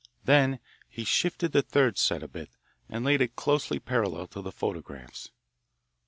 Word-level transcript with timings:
Then 0.25 0.57
he 0.89 1.03
shifted 1.03 1.51
the 1.51 1.61
third 1.61 1.99
set 1.99 2.23
a 2.23 2.27
bit, 2.27 2.49
and 2.89 3.05
laid 3.05 3.21
it 3.21 3.35
closely 3.35 3.77
parallel 3.79 4.25
to 4.29 4.41
the 4.41 4.51
photographs. 4.51 5.29